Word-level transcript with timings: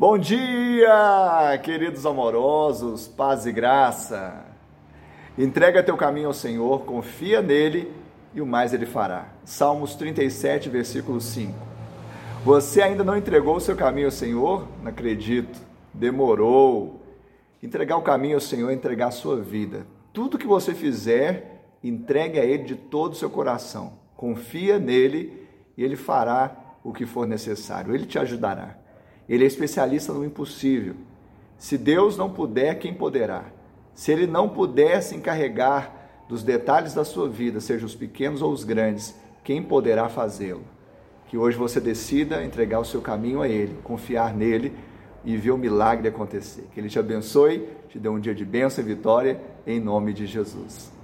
Bom 0.00 0.16
dia, 0.16 1.58
queridos 1.64 2.06
amorosos, 2.06 3.08
paz 3.08 3.46
e 3.46 3.52
graça. 3.52 4.44
Entrega 5.36 5.82
teu 5.82 5.96
caminho 5.96 6.28
ao 6.28 6.32
Senhor, 6.32 6.84
confia 6.84 7.42
nele 7.42 7.92
e 8.32 8.40
o 8.40 8.46
mais 8.46 8.72
ele 8.72 8.86
fará. 8.86 9.26
Salmos 9.44 9.96
37, 9.96 10.68
versículo 10.68 11.20
5. 11.20 11.52
Você 12.44 12.80
ainda 12.80 13.02
não 13.02 13.16
entregou 13.16 13.56
o 13.56 13.60
seu 13.60 13.74
caminho 13.74 14.06
ao 14.06 14.12
Senhor? 14.12 14.68
Não 14.84 14.90
acredito. 14.92 15.58
Demorou. 15.92 17.02
Entregar 17.60 17.96
o 17.96 18.02
caminho 18.02 18.36
ao 18.36 18.40
Senhor 18.40 18.70
é 18.70 18.74
entregar 18.74 19.08
a 19.08 19.10
sua 19.10 19.40
vida. 19.40 19.84
Tudo 20.12 20.38
que 20.38 20.46
você 20.46 20.74
fizer, 20.74 21.64
entregue 21.82 22.38
a 22.38 22.44
Ele 22.44 22.62
de 22.62 22.76
todo 22.76 23.14
o 23.14 23.16
seu 23.16 23.30
coração. 23.30 23.94
Confia 24.16 24.78
nele 24.78 25.44
e 25.76 25.82
Ele 25.82 25.96
fará 25.96 26.56
o 26.84 26.92
que 26.92 27.04
for 27.04 27.26
necessário. 27.26 27.92
Ele 27.92 28.06
te 28.06 28.16
ajudará. 28.16 28.86
Ele 29.28 29.44
é 29.44 29.46
especialista 29.46 30.12
no 30.12 30.24
impossível. 30.24 30.94
Se 31.58 31.76
Deus 31.76 32.16
não 32.16 32.30
puder, 32.30 32.78
quem 32.78 32.94
poderá? 32.94 33.44
Se 33.94 34.12
Ele 34.12 34.26
não 34.26 34.48
puder 34.48 35.02
se 35.02 35.14
encarregar 35.14 35.92
dos 36.28 36.42
detalhes 36.42 36.94
da 36.94 37.04
sua 37.04 37.28
vida, 37.28 37.60
sejam 37.60 37.86
os 37.86 37.94
pequenos 37.94 38.42
ou 38.42 38.52
os 38.52 38.64
grandes, 38.64 39.14
quem 39.42 39.62
poderá 39.62 40.08
fazê-lo? 40.08 40.62
Que 41.26 41.36
hoje 41.36 41.56
você 41.56 41.80
decida 41.80 42.44
entregar 42.44 42.80
o 42.80 42.84
seu 42.84 43.00
caminho 43.00 43.42
a 43.42 43.48
Ele, 43.48 43.76
confiar 43.82 44.34
nele 44.34 44.72
e 45.24 45.36
ver 45.36 45.50
o 45.50 45.58
milagre 45.58 46.08
acontecer. 46.08 46.68
Que 46.72 46.80
Ele 46.80 46.88
te 46.88 46.98
abençoe, 46.98 47.68
te 47.88 47.98
dê 47.98 48.08
um 48.08 48.20
dia 48.20 48.34
de 48.34 48.44
bênção 48.44 48.84
e 48.84 48.86
vitória, 48.86 49.40
em 49.66 49.80
nome 49.80 50.12
de 50.12 50.26
Jesus. 50.26 50.97